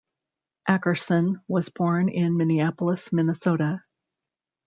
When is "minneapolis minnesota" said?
2.35-3.83